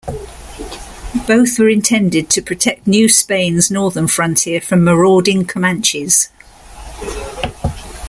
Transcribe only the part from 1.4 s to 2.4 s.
were intended